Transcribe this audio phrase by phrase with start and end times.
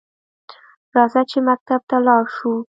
[0.95, 2.55] راځه چې مکتب ته لاړشوو؟